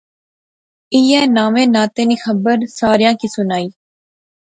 [0.93, 3.67] ایہہ ناوے ناطے نی خبر ساریاں کی سنائی